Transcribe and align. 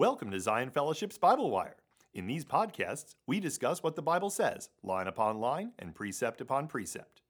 Welcome 0.00 0.30
to 0.30 0.40
Zion 0.40 0.70
Fellowship's 0.70 1.18
Bible 1.18 1.50
Wire. 1.50 1.76
In 2.14 2.26
these 2.26 2.46
podcasts, 2.46 3.16
we 3.26 3.38
discuss 3.38 3.82
what 3.82 3.96
the 3.96 4.02
Bible 4.02 4.30
says, 4.30 4.70
line 4.82 5.06
upon 5.06 5.40
line 5.40 5.72
and 5.78 5.94
precept 5.94 6.40
upon 6.40 6.68
precept. 6.68 7.20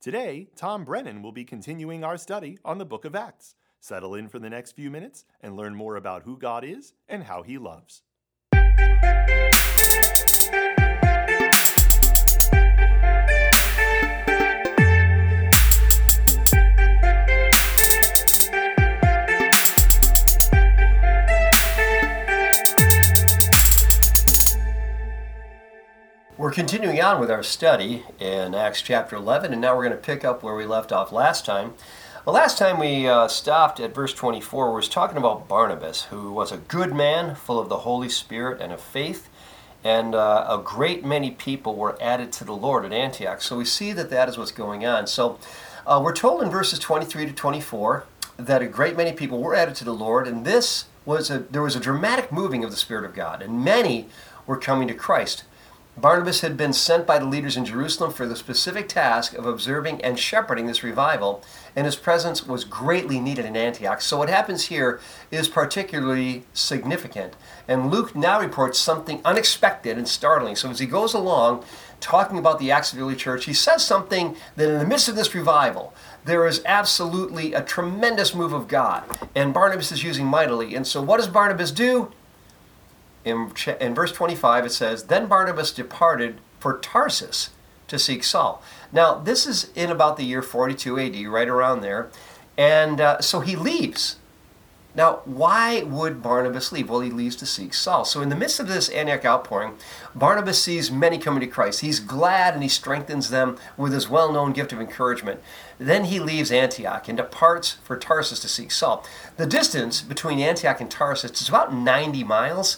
Today, 0.00 0.46
Tom 0.54 0.84
Brennan 0.84 1.22
will 1.22 1.32
be 1.32 1.42
continuing 1.42 2.04
our 2.04 2.16
study 2.16 2.56
on 2.64 2.78
the 2.78 2.84
book 2.84 3.04
of 3.04 3.16
Acts. 3.16 3.56
Settle 3.80 4.14
in 4.14 4.28
for 4.28 4.38
the 4.38 4.48
next 4.48 4.76
few 4.76 4.92
minutes 4.92 5.24
and 5.40 5.56
learn 5.56 5.74
more 5.74 5.96
about 5.96 6.22
who 6.22 6.38
God 6.38 6.62
is 6.62 6.92
and 7.08 7.24
how 7.24 7.42
he 7.42 7.58
loves. 7.58 8.04
We're 26.50 26.54
continuing 26.54 27.00
on 27.00 27.20
with 27.20 27.30
our 27.30 27.44
study 27.44 28.02
in 28.18 28.56
Acts 28.56 28.82
chapter 28.82 29.14
11, 29.14 29.52
and 29.52 29.60
now 29.60 29.76
we're 29.76 29.84
going 29.84 29.96
to 29.96 30.02
pick 30.04 30.24
up 30.24 30.42
where 30.42 30.56
we 30.56 30.66
left 30.66 30.90
off 30.90 31.12
last 31.12 31.46
time. 31.46 31.74
Well, 32.26 32.34
last 32.34 32.58
time 32.58 32.80
we 32.80 33.06
uh, 33.06 33.28
stopped 33.28 33.78
at 33.78 33.94
verse 33.94 34.12
24, 34.12 34.70
we 34.70 34.74
was 34.74 34.88
talking 34.88 35.16
about 35.16 35.46
Barnabas, 35.46 36.06
who 36.06 36.32
was 36.32 36.50
a 36.50 36.56
good 36.56 36.92
man, 36.92 37.36
full 37.36 37.60
of 37.60 37.68
the 37.68 37.78
Holy 37.78 38.08
Spirit 38.08 38.60
and 38.60 38.72
of 38.72 38.80
faith, 38.80 39.28
and 39.84 40.12
uh, 40.16 40.44
a 40.48 40.58
great 40.58 41.04
many 41.04 41.30
people 41.30 41.76
were 41.76 41.96
added 42.02 42.32
to 42.32 42.44
the 42.44 42.52
Lord 42.52 42.84
at 42.84 42.92
Antioch. 42.92 43.42
So 43.42 43.56
we 43.56 43.64
see 43.64 43.92
that 43.92 44.10
that 44.10 44.28
is 44.28 44.36
what's 44.36 44.50
going 44.50 44.84
on. 44.84 45.06
So 45.06 45.38
uh, 45.86 46.00
we're 46.02 46.12
told 46.12 46.42
in 46.42 46.50
verses 46.50 46.80
23 46.80 47.26
to 47.26 47.32
24 47.32 48.06
that 48.38 48.60
a 48.60 48.66
great 48.66 48.96
many 48.96 49.12
people 49.12 49.40
were 49.40 49.54
added 49.54 49.76
to 49.76 49.84
the 49.84 49.94
Lord, 49.94 50.26
and 50.26 50.44
this 50.44 50.86
was 51.04 51.30
a 51.30 51.38
there 51.38 51.62
was 51.62 51.76
a 51.76 51.80
dramatic 51.80 52.32
moving 52.32 52.64
of 52.64 52.72
the 52.72 52.76
Spirit 52.76 53.04
of 53.04 53.14
God, 53.14 53.40
and 53.40 53.64
many 53.64 54.08
were 54.48 54.58
coming 54.58 54.88
to 54.88 54.94
Christ. 54.94 55.44
Barnabas 55.96 56.40
had 56.40 56.56
been 56.56 56.72
sent 56.72 57.06
by 57.06 57.18
the 57.18 57.26
leaders 57.26 57.56
in 57.56 57.64
Jerusalem 57.64 58.12
for 58.12 58.26
the 58.26 58.36
specific 58.36 58.88
task 58.88 59.34
of 59.34 59.44
observing 59.44 60.00
and 60.02 60.18
shepherding 60.18 60.66
this 60.66 60.82
revival, 60.82 61.42
and 61.74 61.84
his 61.84 61.96
presence 61.96 62.46
was 62.46 62.64
greatly 62.64 63.20
needed 63.20 63.44
in 63.44 63.56
Antioch. 63.56 64.00
So, 64.00 64.16
what 64.16 64.28
happens 64.28 64.66
here 64.66 65.00
is 65.30 65.48
particularly 65.48 66.44
significant. 66.54 67.34
And 67.68 67.90
Luke 67.90 68.14
now 68.14 68.40
reports 68.40 68.78
something 68.78 69.20
unexpected 69.24 69.98
and 69.98 70.08
startling. 70.08 70.56
So, 70.56 70.70
as 70.70 70.78
he 70.78 70.86
goes 70.86 71.12
along 71.12 71.64
talking 72.00 72.38
about 72.38 72.58
the 72.58 72.70
Acts 72.70 72.92
of 72.92 72.98
the 72.98 73.04
early 73.04 73.16
church, 73.16 73.44
he 73.44 73.52
says 73.52 73.84
something 73.84 74.36
that 74.56 74.70
in 74.70 74.78
the 74.78 74.86
midst 74.86 75.08
of 75.08 75.16
this 75.16 75.34
revival, 75.34 75.92
there 76.24 76.46
is 76.46 76.62
absolutely 76.64 77.52
a 77.52 77.62
tremendous 77.62 78.34
move 78.34 78.52
of 78.52 78.68
God, 78.68 79.04
and 79.34 79.52
Barnabas 79.52 79.92
is 79.92 80.04
using 80.04 80.24
mightily. 80.24 80.74
And 80.74 80.86
so, 80.86 81.02
what 81.02 81.18
does 81.18 81.28
Barnabas 81.28 81.72
do? 81.72 82.12
In, 83.24 83.52
in 83.80 83.94
verse 83.94 84.12
25 84.12 84.66
it 84.66 84.72
says, 84.72 85.04
Then 85.04 85.26
Barnabas 85.26 85.72
departed 85.72 86.38
for 86.58 86.78
Tarsus 86.78 87.50
to 87.88 87.98
seek 87.98 88.24
Saul. 88.24 88.62
Now, 88.92 89.14
this 89.14 89.46
is 89.46 89.70
in 89.74 89.90
about 89.90 90.16
the 90.16 90.24
year 90.24 90.42
42 90.42 90.98
AD, 90.98 91.26
right 91.26 91.48
around 91.48 91.80
there. 91.80 92.10
And 92.56 93.00
uh, 93.00 93.20
so 93.20 93.40
he 93.40 93.56
leaves. 93.56 94.16
Now, 94.94 95.20
why 95.24 95.84
would 95.84 96.20
Barnabas 96.20 96.72
leave? 96.72 96.90
Well, 96.90 97.00
he 97.00 97.10
leaves 97.10 97.36
to 97.36 97.46
seek 97.46 97.74
Saul. 97.74 98.04
So, 98.04 98.22
in 98.22 98.28
the 98.28 98.36
midst 98.36 98.58
of 98.58 98.66
this 98.66 98.88
Antioch 98.88 99.24
outpouring, 99.24 99.74
Barnabas 100.16 100.60
sees 100.60 100.90
many 100.90 101.16
coming 101.16 101.40
to 101.40 101.46
Christ. 101.46 101.80
He's 101.80 102.00
glad 102.00 102.54
and 102.54 102.62
he 102.62 102.68
strengthens 102.68 103.30
them 103.30 103.56
with 103.76 103.92
his 103.92 104.08
well 104.08 104.32
known 104.32 104.52
gift 104.52 104.72
of 104.72 104.80
encouragement. 104.80 105.40
Then 105.78 106.06
he 106.06 106.18
leaves 106.18 106.50
Antioch 106.50 107.08
and 107.08 107.16
departs 107.16 107.78
for 107.84 107.96
Tarsus 107.96 108.40
to 108.40 108.48
seek 108.48 108.72
Saul. 108.72 109.06
The 109.36 109.46
distance 109.46 110.02
between 110.02 110.40
Antioch 110.40 110.80
and 110.80 110.90
Tarsus 110.90 111.40
is 111.40 111.48
about 111.48 111.72
90 111.72 112.24
miles 112.24 112.76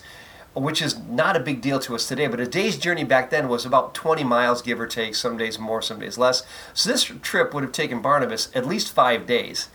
which 0.54 0.82
is 0.82 0.98
not 0.98 1.36
a 1.36 1.40
big 1.40 1.60
deal 1.60 1.78
to 1.80 1.94
us 1.94 2.06
today, 2.06 2.26
but 2.26 2.40
a 2.40 2.46
day's 2.46 2.76
journey 2.76 3.04
back 3.04 3.30
then 3.30 3.48
was 3.48 3.64
about 3.64 3.94
20 3.94 4.22
miles, 4.24 4.60
give 4.60 4.80
or 4.80 4.86
take, 4.86 5.14
some 5.14 5.36
days 5.36 5.58
more, 5.58 5.80
some 5.80 6.00
days 6.00 6.18
less. 6.18 6.42
So 6.74 6.90
this 6.90 7.10
trip 7.22 7.54
would 7.54 7.62
have 7.62 7.72
taken 7.72 8.02
Barnabas 8.02 8.50
at 8.54 8.66
least 8.66 8.92
five 8.92 9.26
days. 9.26 9.68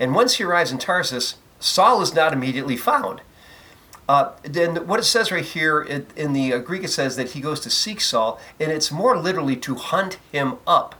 And 0.00 0.14
once 0.14 0.34
he 0.34 0.44
arrives 0.44 0.72
in 0.72 0.78
Tarsus, 0.78 1.36
Saul 1.60 2.02
is 2.02 2.14
not 2.14 2.32
immediately 2.32 2.76
found. 2.76 3.20
Uh, 4.08 4.32
then 4.42 4.86
what 4.86 5.00
it 5.00 5.04
says 5.04 5.32
right 5.32 5.44
here 5.44 5.80
in, 5.80 6.06
in 6.14 6.32
the 6.32 6.52
uh, 6.52 6.58
Greek, 6.58 6.84
it 6.84 6.88
says 6.88 7.16
that 7.16 7.30
he 7.30 7.40
goes 7.40 7.60
to 7.60 7.70
seek 7.70 8.00
Saul, 8.00 8.38
and 8.60 8.70
it's 8.70 8.92
more 8.92 9.16
literally 9.16 9.56
to 9.56 9.76
hunt 9.76 10.18
him 10.30 10.58
up. 10.66 10.96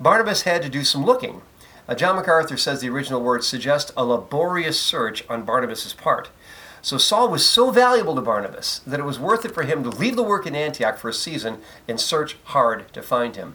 Barnabas 0.00 0.42
had 0.42 0.62
to 0.62 0.68
do 0.68 0.82
some 0.82 1.04
looking. 1.04 1.42
Uh, 1.86 1.94
John 1.94 2.16
MacArthur 2.16 2.56
says 2.56 2.80
the 2.80 2.88
original 2.88 3.20
words 3.20 3.46
suggest 3.46 3.92
a 3.96 4.04
laborious 4.04 4.80
search 4.80 5.24
on 5.28 5.44
Barnabas's 5.44 5.92
part. 5.92 6.30
So 6.82 6.98
Saul 6.98 7.28
was 7.28 7.48
so 7.48 7.70
valuable 7.70 8.16
to 8.16 8.20
Barnabas 8.20 8.80
that 8.86 8.98
it 8.98 9.04
was 9.04 9.18
worth 9.18 9.44
it 9.44 9.54
for 9.54 9.62
him 9.62 9.84
to 9.84 9.88
leave 9.88 10.16
the 10.16 10.22
work 10.24 10.46
in 10.46 10.56
Antioch 10.56 10.98
for 10.98 11.08
a 11.08 11.14
season 11.14 11.58
and 11.86 12.00
search 12.00 12.36
hard 12.44 12.92
to 12.92 13.02
find 13.02 13.36
him. 13.36 13.54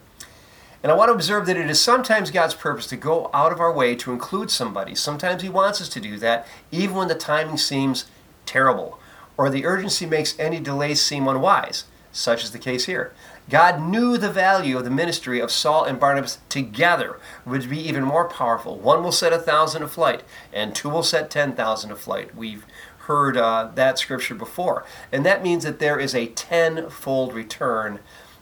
And 0.82 0.92
I 0.92 0.96
want 0.96 1.10
to 1.10 1.14
observe 1.14 1.46
that 1.48 1.58
it 1.58 1.70
is 1.70 1.82
sometimes 1.82 2.32
God's 2.32 2.54
purpose 2.54 2.88
to 2.88 2.96
go 2.96 3.30
out 3.34 3.52
of 3.52 3.60
our 3.60 3.74
way 3.74 3.96
to 3.96 4.14
include 4.14 4.50
somebody. 4.50 4.96
Sometimes 4.96 5.42
He 5.42 5.50
wants 5.50 5.82
us 5.82 5.90
to 5.90 6.00
do 6.00 6.18
that, 6.20 6.48
even 6.72 6.96
when 6.96 7.08
the 7.10 7.16
timing 7.16 7.58
seems 7.58 8.06
terrible, 8.46 9.00
or 9.38 9.50
the 9.50 9.66
urgency 9.66 10.06
makes 10.06 10.40
any 10.40 10.60
delay 10.60 10.94
seem 10.94 11.28
unwise. 11.28 11.86
Such 12.12 12.44
is 12.44 12.52
the 12.52 12.60
case 12.60 12.86
here. 12.86 13.14
God 13.50 13.82
knew 13.82 14.18
the 14.18 14.32
value 14.32 14.78
of 14.78 14.84
the 14.84 14.90
ministry 14.90 15.40
of 15.40 15.52
Saul 15.52 15.84
and 15.84 16.00
Barnabas 16.00 16.40
together 16.50 17.20
would 17.46 17.70
be 17.70 17.80
even 17.80 18.04
more 18.04 18.28
powerful. 18.28 18.78
One 18.78 19.04
will 19.04 19.12
set 19.12 19.34
a 19.34 19.40
thousand 19.40 19.84
aflight, 19.84 20.22
and 20.52 20.74
two 20.74 20.90
will 20.90 21.04
set 21.04 21.30
ten 21.30 21.54
thousand 21.54 21.92
aflight. 21.92 22.34
We've 22.36 22.66
heard 23.08 23.38
uh, 23.38 23.72
that 23.76 23.98
scripture 23.98 24.36
before. 24.36 24.86
And 25.12 25.26
that 25.26 25.42
means 25.42 25.64
that 25.64 25.80
there 25.80 26.00
is 26.00 26.14
a 26.14 26.28
tenfold 26.28 27.34
return 27.34 28.00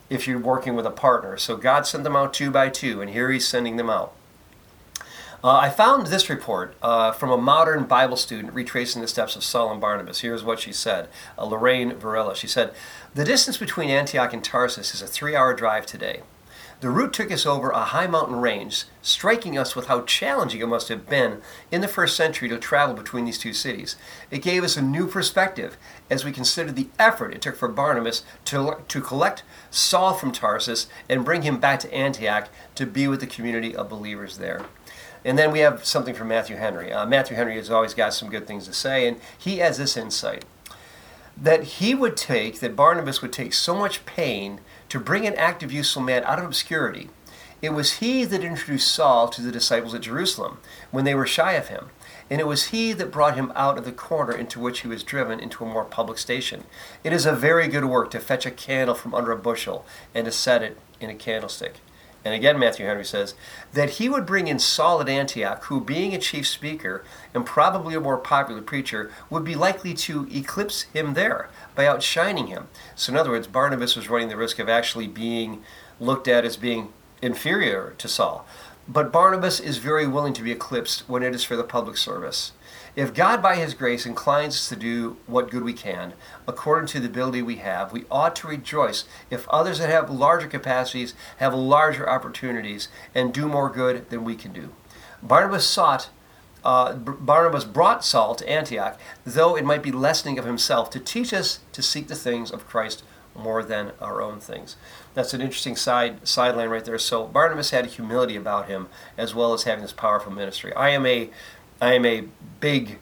if 0.09 0.27
you're 0.27 0.39
working 0.39 0.75
with 0.75 0.85
a 0.85 0.91
partner. 0.91 1.37
So 1.37 1.55
God 1.57 1.87
sent 1.87 2.03
them 2.03 2.15
out 2.15 2.33
two 2.33 2.51
by 2.51 2.69
two, 2.69 3.01
and 3.01 3.09
here 3.09 3.31
He's 3.31 3.47
sending 3.47 3.77
them 3.77 3.89
out. 3.89 4.13
Uh, 5.43 5.57
I 5.57 5.69
found 5.69 6.07
this 6.07 6.29
report 6.29 6.75
uh, 6.81 7.11
from 7.11 7.29
a 7.29 7.37
modern 7.37 7.83
Bible 7.83 8.17
student 8.17 8.53
retracing 8.53 9.03
the 9.03 9.07
steps 9.07 9.35
of 9.35 9.43
Saul 9.43 9.71
and 9.71 9.79
Barnabas. 9.79 10.21
Here's 10.21 10.43
what 10.43 10.59
she 10.59 10.73
said 10.73 11.07
uh, 11.37 11.45
Lorraine 11.45 11.93
Varela. 11.93 12.35
She 12.35 12.47
said, 12.47 12.73
The 13.13 13.23
distance 13.23 13.57
between 13.57 13.91
Antioch 13.91 14.33
and 14.33 14.43
Tarsus 14.43 14.95
is 14.95 15.03
a 15.03 15.07
three 15.07 15.35
hour 15.35 15.53
drive 15.53 15.85
today. 15.85 16.21
The 16.85 16.91
route 16.91 17.13
took 17.13 17.31
us 17.31 17.47
over 17.47 17.71
a 17.71 17.83
high 17.83 18.05
mountain 18.05 18.35
range, 18.35 18.83
striking 19.01 19.57
us 19.57 19.75
with 19.75 19.87
how 19.87 20.01
challenging 20.01 20.61
it 20.61 20.67
must 20.67 20.87
have 20.89 21.09
been 21.09 21.41
in 21.71 21.81
the 21.81 21.87
first 21.87 22.15
century 22.15 22.47
to 22.47 22.59
travel 22.59 22.93
between 22.93 23.25
these 23.25 23.39
two 23.39 23.53
cities. 23.53 23.95
It 24.29 24.43
gave 24.43 24.63
us 24.63 24.77
a 24.77 24.83
new 24.83 25.07
perspective 25.07 25.77
as 26.11 26.23
we 26.23 26.31
considered 26.31 26.75
the 26.75 26.89
effort 26.99 27.33
it 27.33 27.41
took 27.41 27.55
for 27.55 27.69
Barnabas 27.69 28.21
to, 28.45 28.83
to 28.87 29.01
collect 29.01 29.41
Saul 29.71 30.13
from 30.13 30.31
Tarsus 30.31 30.85
and 31.09 31.25
bring 31.25 31.41
him 31.41 31.59
back 31.59 31.79
to 31.79 31.91
Antioch 31.91 32.49
to 32.75 32.85
be 32.85 33.07
with 33.07 33.19
the 33.19 33.25
community 33.25 33.75
of 33.75 33.89
believers 33.89 34.37
there. 34.37 34.63
And 35.23 35.39
then 35.39 35.51
we 35.51 35.61
have 35.61 35.85
something 35.85 36.13
from 36.13 36.27
Matthew 36.27 36.57
Henry. 36.57 36.93
Uh, 36.93 37.07
Matthew 37.07 37.35
Henry 37.35 37.55
has 37.55 37.71
always 37.71 37.95
got 37.95 38.13
some 38.13 38.29
good 38.29 38.45
things 38.45 38.67
to 38.67 38.73
say, 38.73 39.07
and 39.07 39.19
he 39.35 39.57
has 39.57 39.79
this 39.79 39.97
insight 39.97 40.45
that 41.37 41.63
he 41.63 41.95
would 41.95 42.15
take, 42.15 42.59
that 42.59 42.75
Barnabas 42.75 43.21
would 43.21 43.33
take 43.33 43.53
so 43.53 43.75
much 43.75 44.05
pain 44.05 44.61
to 44.89 44.99
bring 44.99 45.25
an 45.25 45.35
active, 45.35 45.71
useful 45.71 46.01
man 46.01 46.23
out 46.23 46.39
of 46.39 46.45
obscurity. 46.45 47.09
It 47.61 47.69
was 47.69 47.93
he 47.93 48.25
that 48.25 48.43
introduced 48.43 48.93
Saul 48.93 49.27
to 49.29 49.41
the 49.41 49.51
disciples 49.51 49.95
at 49.95 50.01
Jerusalem 50.01 50.59
when 50.91 51.05
they 51.05 51.15
were 51.15 51.25
shy 51.25 51.53
of 51.53 51.69
him. 51.69 51.89
And 52.29 52.41
it 52.41 52.47
was 52.47 52.65
he 52.65 52.93
that 52.93 53.11
brought 53.11 53.35
him 53.35 53.51
out 53.55 53.77
of 53.77 53.85
the 53.85 53.91
corner 53.91 54.35
into 54.35 54.59
which 54.59 54.81
he 54.81 54.87
was 54.87 55.03
driven 55.03 55.39
into 55.39 55.63
a 55.63 55.67
more 55.67 55.85
public 55.85 56.17
station. 56.17 56.65
It 57.03 57.13
is 57.13 57.25
a 57.25 57.33
very 57.33 57.67
good 57.67 57.85
work 57.85 58.11
to 58.11 58.19
fetch 58.19 58.45
a 58.45 58.51
candle 58.51 58.95
from 58.95 59.13
under 59.13 59.31
a 59.31 59.37
bushel 59.37 59.85
and 60.13 60.25
to 60.25 60.31
set 60.31 60.63
it 60.63 60.77
in 60.99 61.09
a 61.09 61.15
candlestick. 61.15 61.75
And 62.25 62.33
again, 62.33 62.57
Matthew 62.57 62.87
Henry 62.87 63.05
says 63.05 63.35
that 63.73 63.91
he 63.91 64.09
would 64.09 64.25
bring 64.25 64.47
in 64.47 64.57
Saul 64.57 64.99
at 64.99 65.07
Antioch, 65.07 65.63
who, 65.65 65.79
being 65.79 66.15
a 66.15 66.19
chief 66.19 66.47
speaker 66.47 67.05
and 67.35 67.45
probably 67.45 67.93
a 67.93 67.99
more 67.99 68.17
popular 68.17 68.63
preacher, 68.63 69.11
would 69.29 69.43
be 69.43 69.53
likely 69.53 69.93
to 69.93 70.27
eclipse 70.31 70.83
him 70.93 71.13
there 71.13 71.49
by 71.75 71.85
outshining 71.85 72.47
him. 72.47 72.67
So, 72.95 73.13
in 73.13 73.17
other 73.17 73.29
words, 73.29 73.45
Barnabas 73.45 73.95
was 73.95 74.09
running 74.09 74.29
the 74.29 74.37
risk 74.37 74.57
of 74.57 74.67
actually 74.67 75.07
being 75.07 75.61
looked 75.99 76.27
at 76.27 76.43
as 76.43 76.57
being 76.57 76.91
inferior 77.21 77.93
to 77.99 78.07
Saul. 78.07 78.47
But 78.87 79.11
Barnabas 79.11 79.59
is 79.59 79.77
very 79.77 80.07
willing 80.07 80.33
to 80.33 80.43
be 80.43 80.51
eclipsed 80.51 81.07
when 81.07 81.21
it 81.21 81.35
is 81.35 81.43
for 81.43 81.55
the 81.55 81.63
public 81.63 81.95
service. 81.95 82.53
If 82.95 83.13
God, 83.13 83.41
by 83.41 83.55
His 83.55 83.73
grace, 83.73 84.05
inclines 84.05 84.55
us 84.55 84.69
to 84.69 84.75
do 84.75 85.17
what 85.27 85.51
good 85.51 85.63
we 85.63 85.73
can, 85.73 86.13
according 86.47 86.87
to 86.89 86.99
the 86.99 87.07
ability 87.07 87.41
we 87.41 87.57
have, 87.57 87.91
we 87.91 88.05
ought 88.09 88.35
to 88.37 88.47
rejoice 88.47 89.03
if 89.29 89.49
others 89.49 89.79
that 89.79 89.89
have 89.89 90.09
larger 90.09 90.47
capacities 90.47 91.13
have 91.37 91.53
larger 91.53 92.09
opportunities 92.09 92.87
and 93.13 93.33
do 93.33 93.47
more 93.47 93.69
good 93.69 94.09
than 94.09 94.23
we 94.23 94.35
can 94.35 94.53
do. 94.53 94.69
Barnabas 95.21 95.67
sought 95.67 96.09
uh, 96.63 96.93
Barnabas 96.93 97.63
brought 97.63 98.03
Saul 98.03 98.33
to 98.33 98.49
Antioch, 98.49 98.99
though 99.23 99.55
it 99.55 99.63
might 99.63 99.83
be 99.83 99.91
lessening 99.91 100.39
of 100.39 100.45
himself, 100.45 100.89
to 100.89 100.99
teach 100.99 101.31
us 101.31 101.59
to 101.73 101.83
seek 101.83 102.07
the 102.07 102.15
things 102.15 102.49
of 102.49 102.67
Christ 102.67 103.03
more 103.35 103.61
than 103.61 103.91
our 104.01 104.21
own 104.21 104.39
things. 104.39 104.75
That's 105.13 105.33
an 105.33 105.41
interesting 105.41 105.75
side 105.75 106.27
sideline 106.27 106.69
right 106.69 106.83
there. 106.83 106.97
So 106.97 107.27
Barnabas 107.27 107.69
had 107.69 107.85
humility 107.85 108.35
about 108.35 108.67
him, 108.67 108.87
as 109.15 109.35
well 109.35 109.53
as 109.53 109.63
having 109.63 109.83
this 109.83 109.93
powerful 109.93 110.31
ministry. 110.31 110.73
I 110.73 110.89
am 110.89 111.05
a 111.05 111.29
I 111.81 111.93
am 111.93 112.05
a 112.05 112.25
big 112.59 112.99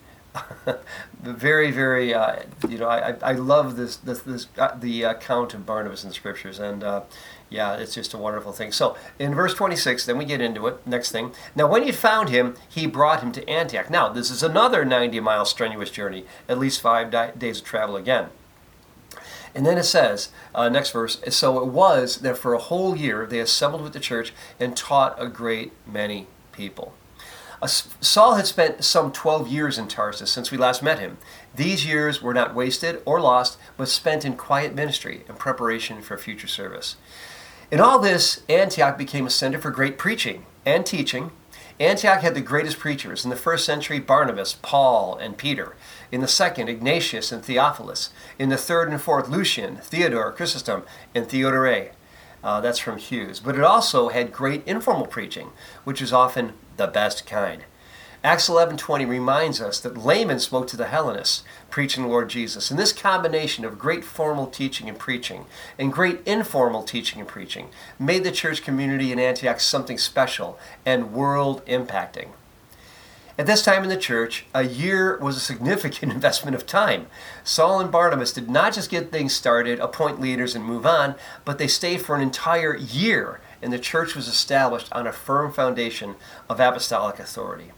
very, 1.21 1.71
very, 1.71 2.13
uh, 2.13 2.37
you 2.67 2.77
know, 2.77 2.87
I, 2.87 3.15
I 3.21 3.33
love 3.33 3.75
this, 3.75 3.97
this, 3.97 4.21
this 4.21 4.47
uh, 4.57 4.75
the 4.79 5.03
account 5.03 5.53
of 5.53 5.65
Barnabas 5.65 6.03
in 6.03 6.09
the 6.09 6.15
scriptures, 6.15 6.59
and 6.59 6.83
uh, 6.83 7.01
yeah, 7.49 7.75
it's 7.75 7.93
just 7.93 8.13
a 8.13 8.17
wonderful 8.17 8.51
thing. 8.51 8.71
So 8.71 8.97
in 9.19 9.35
verse 9.35 9.53
26, 9.53 10.05
then 10.05 10.17
we 10.17 10.25
get 10.25 10.41
into 10.41 10.65
it. 10.67 10.85
Next 10.87 11.11
thing. 11.11 11.33
Now, 11.55 11.67
when 11.67 11.83
he 11.83 11.91
found 11.91 12.29
him, 12.29 12.55
he 12.67 12.87
brought 12.87 13.21
him 13.21 13.31
to 13.33 13.47
Antioch. 13.47 13.89
Now, 13.89 14.09
this 14.09 14.31
is 14.31 14.41
another 14.41 14.83
90 14.83 15.19
mile 15.19 15.45
strenuous 15.45 15.91
journey, 15.91 16.25
at 16.49 16.57
least 16.57 16.81
five 16.81 17.11
di- 17.11 17.31
days 17.37 17.59
of 17.59 17.65
travel 17.65 17.95
again. 17.95 18.29
And 19.55 19.67
then 19.67 19.77
it 19.77 19.83
says, 19.83 20.29
uh, 20.55 20.67
next 20.67 20.89
verse, 20.91 21.21
so 21.29 21.59
it 21.59 21.67
was 21.67 22.17
that 22.21 22.39
for 22.39 22.55
a 22.55 22.59
whole 22.59 22.97
year 22.97 23.27
they 23.27 23.39
assembled 23.39 23.83
with 23.83 23.93
the 23.93 23.99
church 23.99 24.33
and 24.59 24.75
taught 24.75 25.15
a 25.21 25.27
great 25.27 25.73
many 25.85 26.25
people. 26.51 26.93
Saul 27.67 28.35
had 28.35 28.47
spent 28.47 28.83
some 28.83 29.11
12 29.11 29.47
years 29.47 29.77
in 29.77 29.87
Tarsus 29.87 30.31
since 30.31 30.51
we 30.51 30.57
last 30.57 30.83
met 30.83 30.99
him. 30.99 31.17
These 31.55 31.85
years 31.85 32.21
were 32.21 32.33
not 32.33 32.55
wasted 32.55 33.01
or 33.05 33.21
lost, 33.21 33.57
but 33.77 33.87
spent 33.87 34.25
in 34.25 34.35
quiet 34.35 34.75
ministry 34.75 35.23
and 35.27 35.37
preparation 35.37 36.01
for 36.01 36.17
future 36.17 36.47
service. 36.47 36.95
In 37.71 37.79
all 37.79 37.99
this, 37.99 38.43
Antioch 38.49 38.97
became 38.97 39.25
a 39.25 39.31
center 39.31 39.59
for 39.59 39.71
great 39.71 39.97
preaching 39.97 40.45
and 40.65 40.85
teaching. 40.85 41.31
Antioch 41.79 42.21
had 42.21 42.35
the 42.35 42.41
greatest 42.41 42.77
preachers. 42.77 43.23
In 43.23 43.29
the 43.29 43.35
first 43.35 43.65
century, 43.65 43.99
Barnabas, 43.99 44.53
Paul, 44.61 45.15
and 45.15 45.37
Peter. 45.37 45.75
In 46.11 46.21
the 46.21 46.27
second, 46.27 46.69
Ignatius 46.69 47.31
and 47.31 47.43
Theophilus. 47.43 48.11
In 48.37 48.49
the 48.49 48.57
third 48.57 48.89
and 48.89 49.01
fourth, 49.01 49.27
Lucian, 49.27 49.77
Theodore, 49.77 50.31
Chrysostom, 50.31 50.83
and 51.15 51.27
Theodoret. 51.27 51.93
Uh, 52.43 52.59
that's 52.59 52.79
from 52.79 52.97
Hughes. 52.97 53.39
But 53.39 53.55
it 53.55 53.63
also 53.63 54.09
had 54.09 54.31
great 54.31 54.63
informal 54.67 55.07
preaching, 55.07 55.51
which 55.83 56.01
is 56.01 56.11
often 56.11 56.53
the 56.77 56.87
best 56.87 57.25
kind. 57.25 57.63
Acts 58.25 58.47
11:20 58.47 59.05
reminds 59.05 59.61
us 59.61 59.81
that 59.81 59.97
laymen 59.97 60.39
spoke 60.39 60.65
to 60.67 60.77
the 60.77 60.87
Hellenists, 60.87 61.43
preaching 61.69 62.03
the 62.03 62.09
Lord 62.09 62.29
Jesus. 62.29 62.71
And 62.71 62.79
this 62.79 62.93
combination 62.93 63.65
of 63.65 63.77
great 63.77 64.05
formal 64.05 64.47
teaching 64.47 64.87
and 64.87 64.97
preaching 64.97 65.45
and 65.77 65.91
great 65.91 66.21
informal 66.25 66.83
teaching 66.83 67.19
and 67.19 67.27
preaching 67.27 67.69
made 67.99 68.23
the 68.23 68.31
church 68.31 68.63
community 68.63 69.11
in 69.11 69.19
Antioch 69.19 69.59
something 69.59 69.97
special 69.97 70.57
and 70.85 71.11
world 71.11 71.65
impacting. 71.65 72.29
At 73.35 73.47
this 73.47 73.63
time 73.63 73.81
in 73.81 73.89
the 73.89 73.97
church, 73.97 74.45
a 74.53 74.61
year 74.61 75.17
was 75.17 75.35
a 75.35 75.39
significant 75.39 76.11
investment 76.13 76.55
of 76.55 76.67
time. 76.67 77.07
Saul 77.43 77.79
and 77.79 77.91
Barnabas 77.91 78.31
did 78.31 78.47
not 78.47 78.73
just 78.73 78.91
get 78.91 79.11
things 79.11 79.33
started, 79.33 79.79
appoint 79.79 80.21
leaders, 80.21 80.53
and 80.55 80.63
move 80.63 80.85
on, 80.85 81.15
but 81.43 81.57
they 81.57 81.67
stayed 81.67 82.01
for 82.01 82.15
an 82.15 82.21
entire 82.21 82.77
year, 82.77 83.41
and 83.59 83.73
the 83.73 83.79
church 83.79 84.15
was 84.15 84.27
established 84.27 84.87
on 84.91 85.07
a 85.07 85.11
firm 85.11 85.51
foundation 85.51 86.15
of 86.47 86.59
apostolic 86.59 87.17
authority. 87.17 87.71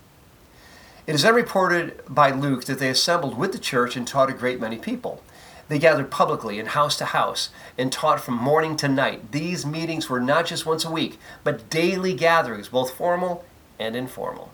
It 1.08 1.16
is 1.16 1.22
then 1.22 1.36
reported 1.36 2.02
by 2.10 2.32
Luke 2.32 2.66
that 2.66 2.80
they 2.80 2.90
assembled 2.90 3.38
with 3.38 3.54
the 3.54 3.60
church 3.60 3.96
and 3.96 4.06
taught 4.06 4.30
a 4.30 4.34
great 4.34 4.60
many 4.60 4.78
people. 4.78 5.24
They 5.70 5.80
gathered 5.80 6.12
publicly 6.12 6.60
and 6.60 6.70
house 6.70 6.98
to 6.98 7.06
house 7.06 7.50
and 7.78 7.92
taught 7.92 8.20
from 8.20 8.36
morning 8.36 8.76
to 8.78 8.90
night. 8.90 9.32
These 9.32 9.66
meetings 9.66 10.10
were 10.10 10.20
not 10.20 10.48
just 10.48 10.66
once 10.66 10.84
a 10.84 10.92
week, 10.92 11.18
but 11.46 11.70
daily 11.70 12.14
gatherings, 12.14 12.68
both 12.68 12.92
formal 12.92 13.46
and 13.80 13.96
informal. 13.96 14.52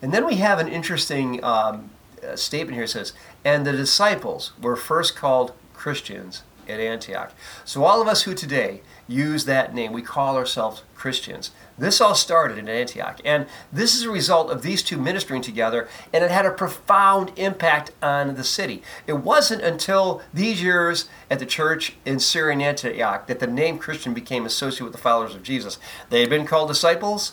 And 0.00 0.12
then 0.12 0.26
we 0.26 0.36
have 0.36 0.58
an 0.58 0.68
interesting 0.68 1.42
um, 1.42 1.90
uh, 2.22 2.36
statement 2.36 2.74
here. 2.74 2.84
It 2.84 2.90
says, 2.90 3.12
And 3.44 3.66
the 3.66 3.72
disciples 3.72 4.52
were 4.60 4.76
first 4.76 5.16
called 5.16 5.52
Christians 5.74 6.42
at 6.68 6.80
Antioch. 6.80 7.32
So 7.64 7.84
all 7.84 8.02
of 8.02 8.08
us 8.08 8.22
who 8.22 8.34
today 8.34 8.82
use 9.06 9.46
that 9.46 9.74
name, 9.74 9.92
we 9.92 10.02
call 10.02 10.36
ourselves 10.36 10.82
Christians. 10.94 11.50
This 11.78 12.00
all 12.00 12.14
started 12.14 12.58
in 12.58 12.68
Antioch. 12.68 13.20
And 13.24 13.46
this 13.72 13.94
is 13.94 14.02
a 14.02 14.10
result 14.10 14.50
of 14.50 14.62
these 14.62 14.82
two 14.82 14.98
ministering 14.98 15.40
together, 15.40 15.88
and 16.12 16.22
it 16.22 16.30
had 16.30 16.44
a 16.44 16.50
profound 16.50 17.32
impact 17.36 17.92
on 18.02 18.34
the 18.34 18.44
city. 18.44 18.82
It 19.06 19.14
wasn't 19.14 19.62
until 19.62 20.20
these 20.34 20.62
years 20.62 21.08
at 21.30 21.38
the 21.38 21.46
church 21.46 21.94
in 22.04 22.18
Syria 22.18 22.52
and 22.52 22.62
Antioch 22.62 23.26
that 23.28 23.40
the 23.40 23.46
name 23.46 23.78
Christian 23.78 24.12
became 24.12 24.44
associated 24.44 24.84
with 24.84 24.92
the 24.92 24.98
followers 24.98 25.34
of 25.34 25.42
Jesus. 25.42 25.78
They 26.10 26.20
had 26.20 26.30
been 26.30 26.46
called 26.46 26.68
disciples, 26.68 27.32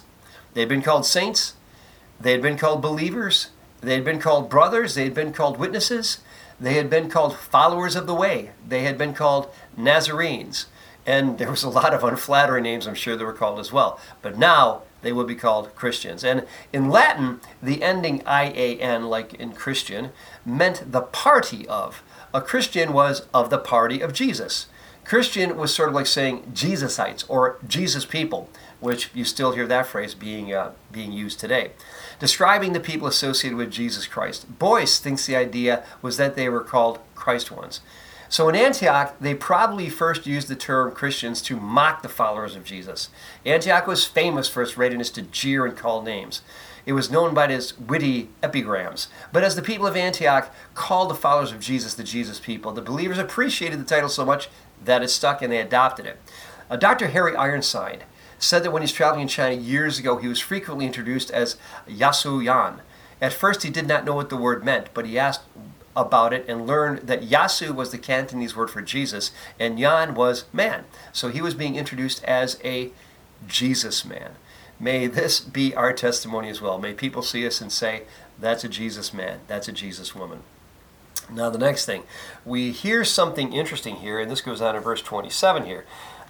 they 0.53 0.61
had 0.61 0.69
been 0.69 0.81
called 0.81 1.05
saints, 1.05 1.54
they 2.19 2.31
had 2.31 2.41
been 2.41 2.57
called 2.57 2.81
believers, 2.81 3.49
they 3.81 3.95
had 3.95 4.05
been 4.05 4.19
called 4.19 4.49
brothers, 4.49 4.95
they 4.95 5.03
had 5.03 5.13
been 5.13 5.33
called 5.33 5.57
witnesses, 5.57 6.19
they 6.59 6.73
had 6.75 6.89
been 6.89 7.09
called 7.09 7.37
followers 7.37 7.95
of 7.95 8.07
the 8.07 8.15
way, 8.15 8.51
they 8.67 8.83
had 8.83 8.97
been 8.97 9.13
called 9.13 9.49
Nazarenes. 9.77 10.67
And 11.05 11.37
there 11.37 11.51
was 11.51 11.63
a 11.63 11.69
lot 11.69 11.93
of 11.93 12.03
unflattering 12.03 12.63
names, 12.63 12.87
I'm 12.87 12.95
sure 12.95 13.15
they 13.15 13.23
were 13.23 13.33
called 13.33 13.59
as 13.59 13.71
well. 13.71 13.99
But 14.21 14.37
now 14.37 14.81
they 15.03 15.11
will 15.11 15.25
be 15.25 15.35
called 15.35 15.75
Christians. 15.75 16.23
And 16.23 16.47
in 16.73 16.89
Latin, 16.89 17.41
the 17.61 17.83
ending 17.83 18.21
IAN, 18.25 19.07
like 19.07 19.35
in 19.35 19.53
Christian, 19.53 20.09
meant 20.43 20.91
the 20.91 21.01
party 21.01 21.67
of. 21.67 22.01
A 22.33 22.41
Christian 22.41 22.91
was 22.91 23.27
of 23.33 23.51
the 23.51 23.59
party 23.59 24.01
of 24.01 24.13
Jesus. 24.13 24.65
Christian 25.03 25.57
was 25.57 25.73
sort 25.73 25.89
of 25.89 25.95
like 25.95 26.07
saying 26.07 26.51
Jesusites 26.53 27.23
or 27.29 27.59
Jesus 27.67 28.03
people, 28.03 28.49
which 28.79 29.09
you 29.13 29.23
still 29.25 29.53
hear 29.53 29.67
that 29.67 29.87
phrase 29.87 30.13
being, 30.13 30.53
uh, 30.53 30.71
being 30.91 31.11
used 31.11 31.39
today. 31.39 31.71
Describing 32.19 32.73
the 32.73 32.79
people 32.79 33.07
associated 33.07 33.57
with 33.57 33.71
Jesus 33.71 34.07
Christ. 34.07 34.59
Boice 34.59 34.99
thinks 34.99 35.25
the 35.25 35.35
idea 35.35 35.83
was 36.01 36.17
that 36.17 36.35
they 36.35 36.49
were 36.49 36.61
called 36.61 36.99
Christ 37.15 37.51
ones. 37.51 37.81
So 38.29 38.49
in 38.49 38.55
Antioch, 38.55 39.15
they 39.19 39.35
probably 39.35 39.89
first 39.89 40.25
used 40.25 40.47
the 40.47 40.55
term 40.55 40.91
Christians 40.91 41.41
to 41.43 41.57
mock 41.57 42.01
the 42.01 42.09
followers 42.09 42.55
of 42.55 42.63
Jesus. 42.63 43.09
Antioch 43.45 43.87
was 43.87 44.05
famous 44.05 44.47
for 44.47 44.61
its 44.61 44.77
readiness 44.77 45.09
to 45.11 45.21
jeer 45.21 45.65
and 45.65 45.77
call 45.77 46.01
names. 46.01 46.41
It 46.85 46.93
was 46.93 47.09
known 47.11 47.33
by 47.33 47.47
its 47.47 47.77
witty 47.79 48.29
epigrams. 48.43 49.07
But 49.31 49.43
as 49.43 49.55
the 49.55 49.61
people 49.61 49.87
of 49.87 49.95
Antioch 49.95 50.53
called 50.73 51.09
the 51.09 51.15
followers 51.15 51.51
of 51.51 51.59
Jesus 51.59 51.93
the 51.93 52.03
Jesus 52.03 52.39
people, 52.39 52.71
the 52.71 52.81
believers 52.81 53.17
appreciated 53.17 53.79
the 53.79 53.85
title 53.85 54.09
so 54.09 54.25
much 54.25 54.49
that 54.83 55.01
it 55.01 55.09
stuck 55.09 55.41
and 55.41 55.51
they 55.51 55.59
adopted 55.59 56.05
it. 56.05 56.19
Uh, 56.69 56.75
Dr. 56.75 57.07
Harry 57.07 57.35
Ironside 57.35 58.03
said 58.45 58.63
that 58.63 58.71
when 58.71 58.81
he 58.81 58.85
was 58.85 58.91
traveling 58.91 59.23
in 59.23 59.27
China 59.27 59.55
years 59.55 59.99
ago, 59.99 60.17
he 60.17 60.27
was 60.27 60.39
frequently 60.39 60.85
introduced 60.85 61.31
as 61.31 61.57
Yasu 61.87 62.43
Yan. 62.43 62.81
At 63.21 63.33
first, 63.33 63.63
he 63.63 63.69
did 63.69 63.87
not 63.87 64.05
know 64.05 64.15
what 64.15 64.29
the 64.29 64.37
word 64.37 64.63
meant, 64.63 64.89
but 64.93 65.05
he 65.05 65.17
asked 65.17 65.41
about 65.95 66.33
it 66.33 66.45
and 66.47 66.67
learned 66.67 67.07
that 67.07 67.23
Yasu 67.23 67.73
was 67.73 67.91
the 67.91 67.97
Cantonese 67.97 68.55
word 68.55 68.69
for 68.69 68.81
Jesus 68.81 69.31
and 69.59 69.79
Yan 69.79 70.13
was 70.13 70.45
man. 70.51 70.83
So 71.13 71.29
he 71.29 71.41
was 71.41 71.53
being 71.53 71.75
introduced 71.75 72.23
as 72.25 72.59
a 72.63 72.91
Jesus 73.47 74.03
man. 74.03 74.31
May 74.79 75.07
this 75.07 75.39
be 75.39 75.73
our 75.73 75.93
testimony 75.93 76.49
as 76.49 76.61
well. 76.61 76.77
May 76.77 76.93
people 76.93 77.21
see 77.21 77.47
us 77.47 77.61
and 77.61 77.71
say, 77.71 78.03
that's 78.37 78.65
a 78.65 78.69
Jesus 78.69 79.13
man, 79.13 79.39
that's 79.47 79.69
a 79.69 79.71
Jesus 79.71 80.13
woman. 80.13 80.43
Now, 81.31 81.49
the 81.49 81.57
next 81.57 81.85
thing, 81.85 82.03
we 82.43 82.71
hear 82.71 83.03
something 83.03 83.53
interesting 83.53 83.95
here, 83.95 84.19
and 84.19 84.29
this 84.29 84.41
goes 84.41 84.61
on 84.61 84.75
in 84.75 84.81
verse 84.81 85.01
27 85.01 85.65
here. 85.65 85.85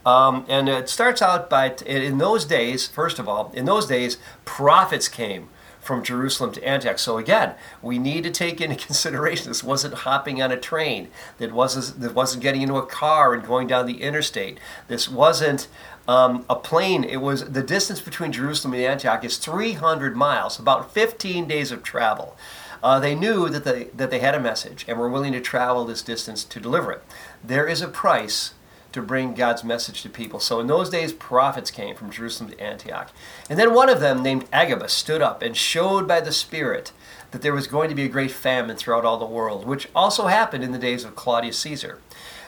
Um, 0.05 0.45
and 0.47 0.69
it 0.69 0.87
starts 0.87 1.21
out 1.21 1.49
by, 1.49 1.75
in 1.85 2.19
those 2.19 2.45
days, 2.45 2.87
first 2.87 3.17
of 3.17 3.27
all, 3.27 3.51
in 3.53 3.65
those 3.65 3.87
days, 3.87 4.17
prophets 4.45 5.07
came 5.07 5.49
from 5.85 6.03
Jerusalem 6.03 6.51
to 6.53 6.67
Antioch. 6.67 6.99
So 6.99 7.17
again, 7.17 7.53
we 7.81 7.99
need 7.99 8.23
to 8.23 8.31
take 8.31 8.59
into 8.59 8.75
consideration 8.85 9.47
this 9.47 9.63
wasn't 9.63 9.93
hopping 9.93 10.41
on 10.41 10.51
a 10.51 10.57
train. 10.57 11.09
That 11.37 11.53
wasn't 11.53 12.01
that 12.01 12.13
wasn't 12.13 12.43
getting 12.43 12.63
into 12.63 12.75
a 12.75 12.85
car 12.85 13.33
and 13.33 13.45
going 13.45 13.67
down 13.67 13.85
the 13.85 14.01
interstate. 14.01 14.59
This 14.87 15.07
wasn't 15.07 15.67
um, 16.07 16.45
a 16.49 16.55
plane. 16.55 17.03
It 17.03 17.17
was 17.17 17.45
the 17.51 17.63
distance 17.63 18.01
between 18.01 18.31
Jerusalem 18.31 18.73
and 18.73 18.83
Antioch 18.83 19.23
is 19.23 19.37
300 19.37 20.15
miles, 20.15 20.59
about 20.59 20.93
15 20.93 21.47
days 21.47 21.71
of 21.71 21.83
travel. 21.83 22.35
Uh, 22.83 22.99
they 22.99 23.15
knew 23.15 23.49
that 23.49 23.63
they 23.63 23.85
that 23.85 24.11
they 24.11 24.19
had 24.19 24.35
a 24.35 24.39
message 24.39 24.85
and 24.87 24.99
were 24.99 25.09
willing 25.09 25.33
to 25.33 25.41
travel 25.41 25.85
this 25.85 26.01
distance 26.01 26.43
to 26.43 26.59
deliver 26.59 26.91
it. 26.91 27.03
There 27.43 27.67
is 27.67 27.81
a 27.81 27.87
price 27.87 28.53
to 28.95 29.01
bring 29.01 29.33
God's 29.33 29.63
message 29.63 30.01
to 30.01 30.09
people. 30.09 30.39
So 30.39 30.59
in 30.59 30.67
those 30.67 30.89
days, 30.89 31.11
prophets 31.11 31.69
came 31.69 31.95
from 31.95 32.11
Jerusalem 32.11 32.51
to 32.51 32.59
Antioch. 32.61 33.11
And 33.49 33.59
then 33.59 33.73
one 33.73 33.89
of 33.89 33.99
them, 33.99 34.23
named 34.23 34.45
Agabus, 34.53 34.93
stood 34.93 35.21
up 35.21 35.41
and 35.41 35.55
showed 35.55 36.07
by 36.07 36.21
the 36.21 36.31
Spirit 36.31 36.93
that 37.31 37.41
there 37.41 37.53
was 37.53 37.67
going 37.67 37.89
to 37.89 37.95
be 37.95 38.05
a 38.05 38.09
great 38.09 38.31
famine 38.31 38.77
throughout 38.77 39.03
all 39.03 39.17
the 39.17 39.25
world, 39.25 39.65
which 39.65 39.89
also 39.93 40.27
happened 40.27 40.63
in 40.63 40.71
the 40.71 40.79
days 40.79 41.03
of 41.03 41.15
Claudius 41.15 41.59
Caesar. 41.59 41.99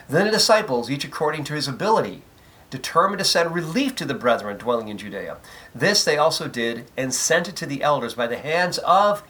Then 0.08 0.24
the 0.24 0.30
disciples, 0.30 0.90
each 0.90 1.04
according 1.04 1.44
to 1.44 1.54
his 1.54 1.68
ability, 1.68 2.22
determined 2.70 3.18
to 3.18 3.24
send 3.26 3.54
relief 3.54 3.94
to 3.96 4.06
the 4.06 4.14
brethren 4.14 4.56
dwelling 4.56 4.88
in 4.88 4.96
Judea. 4.96 5.36
This 5.74 6.02
they 6.02 6.16
also 6.16 6.48
did 6.48 6.86
and 6.96 7.12
sent 7.12 7.48
it 7.48 7.56
to 7.56 7.66
the 7.66 7.82
elders 7.82 8.14
by 8.14 8.26
the 8.26 8.38
hands 8.38 8.78
of 8.78 9.22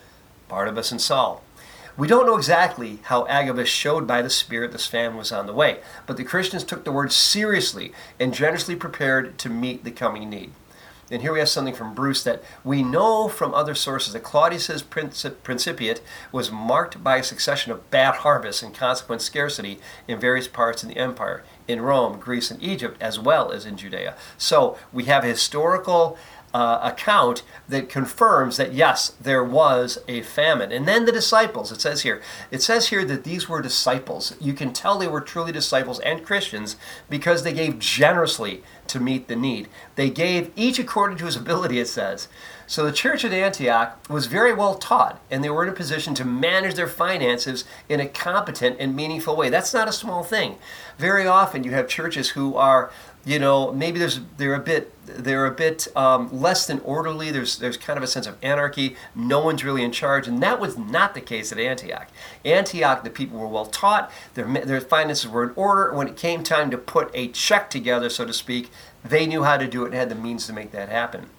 Barnabas 0.47 0.93
and 0.93 1.01
Saul. 1.01 1.43
We 1.99 2.07
don't 2.07 2.27
know 2.27 2.37
exactly 2.37 3.01
how 3.03 3.27
Agabus 3.27 3.69
showed 3.69 4.07
by 4.07 4.23
the 4.23 4.31
Spirit 4.31 4.71
this 4.71 4.87
famine 4.87 5.19
was 5.19 5.33
on 5.33 5.47
the 5.47 5.53
way, 5.53 5.81
but 6.07 6.17
the 6.17 6.23
Christians 6.23 6.63
took 6.63 6.85
the 6.85 6.93
word 6.93 7.11
seriously 7.11 7.93
and 8.21 8.33
generously 8.33 8.77
prepared 8.77 9.37
to 9.39 9.51
meet 9.51 9.83
the 9.83 9.91
coming 9.91 10.31
need. 10.31 10.53
And 11.11 11.23
here 11.23 11.33
we 11.33 11.41
have 11.41 11.49
something 11.49 11.75
from 11.75 11.95
Bruce 11.95 12.23
that 12.23 12.45
we 12.63 12.85
know 12.85 13.29
from 13.29 13.53
other 13.53 13.75
sources 13.75 14.13
that 14.13 14.23
Claudius's 14.23 14.83
principate 14.83 16.01
was 16.31 16.53
marked 16.53 17.03
by 17.03 17.17
a 17.17 17.25
succession 17.25 17.73
of 17.73 17.91
bad 17.91 18.17
harvests 18.17 18.63
and 18.63 18.73
consequent 18.73 19.21
scarcity 19.21 19.81
in 20.07 20.21
various 20.21 20.47
parts 20.47 20.85
of 20.85 20.91
the 20.91 20.99
empire, 20.99 21.43
in 21.67 21.81
Rome, 21.81 22.21
Greece, 22.21 22.53
and 22.53 22.63
Egypt, 22.63 22.97
as 23.01 23.19
well 23.19 23.51
as 23.51 23.67
in 23.67 23.77
Judea. 23.77 24.15
So 24.37 24.79
we 24.93 25.07
have 25.07 25.25
historical 25.25 26.17
uh, 26.55 26.81
account 26.83 27.43
that 27.69 27.89
confirms 27.89 28.57
that 28.57 28.73
yes, 28.73 29.11
there 29.21 29.45
was 29.45 29.99
a 30.09 30.23
famine. 30.23 30.73
And 30.73 30.87
then 30.87 31.05
the 31.05 31.13
disciples, 31.13 31.71
it 31.71 31.81
says 31.81 32.03
here, 32.03 32.23
it 32.51 32.63
says 32.63 32.89
here 32.89 33.05
that 33.05 33.25
these 33.25 33.49
were 33.49 33.61
disciples. 33.61 34.35
You 34.41 34.55
can 34.55 34.73
tell 34.73 34.99
they 34.99 35.09
were 35.09 35.21
truly 35.21 35.53
disciples 35.53 36.01
and 36.01 36.25
Christians 36.25 36.77
because 37.11 37.43
they 37.43 37.53
gave 37.53 37.79
generously 37.79 38.63
to 38.89 39.01
meet 39.01 39.29
the 39.29 39.37
need. 39.37 39.69
They 39.97 40.11
gave 40.11 40.51
each 40.57 40.79
according 40.79 41.19
to 41.19 41.27
his 41.27 41.37
ability, 41.37 41.79
it 41.79 41.89
says. 41.89 42.29
So 42.67 42.85
the 42.85 42.93
church 42.93 43.25
at 43.25 43.33
Antioch 43.33 43.99
was 44.11 44.27
very 44.27 44.53
well 44.53 44.75
taught, 44.75 45.21
and 45.31 45.43
they 45.43 45.49
were 45.49 45.63
in 45.63 45.71
a 45.71 45.75
position 45.75 46.15
to 46.15 46.25
manage 46.25 46.75
their 46.75 46.87
finances 46.87 47.65
in 47.89 47.99
a 47.99 48.07
competent 48.07 48.77
and 48.79 48.95
meaningful 48.95 49.37
way. 49.37 49.49
That's 49.49 49.73
not 49.73 49.89
a 49.89 49.93
small 49.93 50.23
thing. 50.23 50.57
Very 50.99 51.27
often, 51.27 51.65
you 51.65 51.71
have 51.71 51.89
churches 51.89 52.31
who 52.31 52.57
are 52.57 52.91
you 53.25 53.39
know 53.39 53.73
maybe 53.73 53.99
there's 53.99 54.21
they're 54.37 54.55
a 54.55 54.61
bit 54.61 54.93
they're 55.07 55.47
a 55.47 55.51
bit 55.51 55.89
um, 55.97 56.29
less 56.33 56.67
than 56.67 56.81
orderly. 56.81 57.31
There's 57.31 57.59
there's 57.59 57.77
kind 57.77 57.97
of 57.97 58.03
a 58.03 58.07
sense 58.07 58.27
of 58.27 58.37
anarchy. 58.43 58.97
No 59.15 59.41
one's 59.41 59.65
really 59.65 59.83
in 59.83 59.93
charge. 59.93 60.29
And 60.29 60.43
that 60.43 60.61
was 60.61 60.77
not 60.77 61.15
the 61.15 61.21
case 61.21 61.51
at 61.53 61.59
antioch. 61.59 62.09
Antioch 62.45 63.05
the 63.05 63.11
people 63.11 63.39
were 63.39 63.49
well 63.49 63.67
taught. 63.67 64.11
Their, 64.35 64.47
their 64.47 64.81
finances 64.81 65.29
were 65.31 65.45
in 65.45 65.53
order. 65.57 65.93
When 65.95 66.09
it 66.09 66.17
came 66.17 66.43
time 66.43 66.71
to 66.71 66.79
put 66.79 67.11
a 67.15 67.29
check 67.29 67.71
together 67.71 68.11
so 68.11 68.25
to 68.25 68.33
speak 68.33 68.71
they 69.05 69.27
knew 69.27 69.45
how 69.45 69.57
to 69.57 69.67
do 69.67 69.83
it 69.85 69.87
and 69.87 69.95
had 69.95 70.09
the 70.09 70.15
means 70.15 70.47
to 70.47 70.53
make 70.53 70.73
that 70.73 70.89
happen 70.89 71.31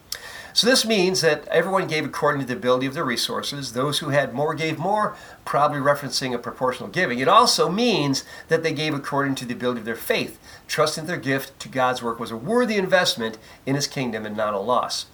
so 0.54 0.68
this 0.68 0.86
means 0.86 1.22
that 1.22 1.48
everyone 1.48 1.88
gave 1.88 2.06
according 2.06 2.42
to 2.42 2.48
the 2.48 2.54
ability 2.54 2.86
of 2.86 2.94
their 2.94 3.06
resources. 3.06 3.74
Those 3.74 4.00
who 4.00 4.10
had 4.10 4.34
more 4.34 4.54
gave 4.54 4.80
more, 4.80 5.16
probably 5.46 5.80
referencing 5.80 6.34
a 6.34 6.40
proportional 6.40 6.90
giving. 6.90 7.20
It 7.20 7.28
also 7.28 7.70
means 7.70 8.24
that 8.48 8.64
they 8.64 8.74
gave 8.74 8.94
according 8.94 9.36
to 9.36 9.46
the 9.46 9.54
ability 9.54 9.80
of 9.82 9.86
their 9.86 9.96
faith, 9.96 10.40
trusting 10.68 11.06
their 11.06 11.18
gift 11.18 11.60
to 11.60 11.70
God's 11.70 12.02
work 12.02 12.20
was 12.20 12.32
a 12.32 12.38
worthy 12.38 12.78
investment 12.78 13.38
in 13.66 13.76
his 13.76 13.88
kingdom 13.88 14.26
and 14.26 14.36
not 14.36 14.54
a 14.54 14.60
loss. 14.60 15.06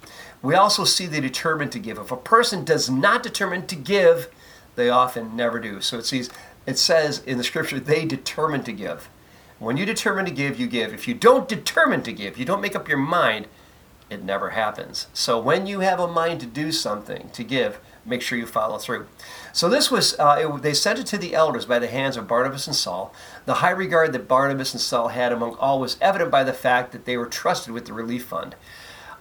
We 0.42 0.56
also 0.56 0.84
see 0.84 1.06
they 1.06 1.22
determined 1.22 1.72
to 1.72 1.80
give. 1.80 1.98
If 1.98 2.12
a 2.12 2.18
person 2.18 2.64
does 2.64 2.90
not 2.90 3.24
determine 3.24 3.68
to 3.68 3.76
give, 3.76 4.30
they 4.76 4.90
often 4.90 5.36
never 5.36 5.60
do. 5.60 5.82
So 5.82 5.98
it 5.98 6.06
says, 6.06 6.30
it 6.66 6.78
says 6.78 7.20
in 7.20 7.38
the 7.38 7.44
scripture, 7.44 7.80
they 7.80 8.06
determine 8.06 8.64
to 8.64 8.74
give. 8.74 9.10
When 9.58 9.78
you 9.78 9.86
determine 9.86 10.26
to 10.26 10.32
give, 10.32 10.60
you 10.60 10.68
give. 10.68 10.94
If 10.94 11.08
you 11.08 11.14
don't 11.14 11.48
determine 11.48 12.04
to 12.04 12.14
give, 12.14 12.38
you 12.38 12.46
don't 12.46 12.62
make 12.62 12.76
up 12.76 12.90
your 12.90 12.98
mind, 12.98 13.48
it 14.10 14.24
never 14.24 14.52
happens. 14.52 15.08
So 15.14 15.40
when 15.40 15.66
you 15.66 15.80
have 15.80 16.00
a 16.00 16.08
mind 16.08 16.40
to 16.42 16.46
do 16.46 16.72
something, 16.72 17.30
to 17.34 17.44
give, 17.44 17.80
make 18.06 18.22
sure 18.22 18.38
you 18.38 18.46
follow 18.46 18.78
through. 18.78 19.08
So 19.52 19.68
this 19.68 19.90
was, 19.90 20.18
uh, 20.20 20.38
it, 20.40 20.62
they 20.62 20.74
sent 20.74 21.00
it 21.00 21.08
to 21.08 21.18
the 21.18 21.34
elders 21.34 21.66
by 21.66 21.80
the 21.80 21.88
hands 21.88 22.18
of 22.18 22.28
Barnabas 22.28 22.68
and 22.68 22.76
Saul. 22.76 23.14
The 23.46 23.56
high 23.56 23.72
regard 23.72 24.14
that 24.14 24.28
Barnabas 24.28 24.74
and 24.74 24.82
Saul 24.82 25.10
had 25.10 25.32
among 25.32 25.56
all 25.56 25.80
was 25.80 25.98
evident 26.02 26.30
by 26.30 26.44
the 26.44 26.54
fact 26.54 26.92
that 26.92 27.06
they 27.06 27.18
were 27.18 27.26
trusted 27.26 27.74
with 27.74 27.86
the 27.86 27.94
relief 27.94 28.26
fund. 28.26 28.56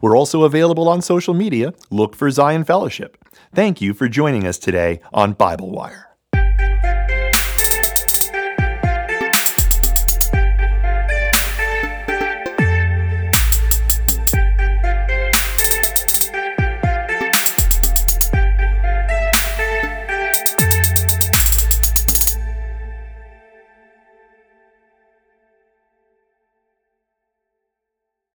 We're 0.00 0.16
also 0.16 0.44
available 0.44 0.88
on 0.88 1.02
social 1.02 1.34
media. 1.34 1.74
Look 1.90 2.14
for 2.14 2.30
Zion 2.30 2.62
Fellowship. 2.64 3.18
Thank 3.54 3.80
you 3.80 3.94
for 3.94 4.08
joining 4.08 4.46
us 4.46 4.58
today 4.58 5.00
on 5.12 5.32
Bible 5.32 5.70
Wire. 5.70 6.11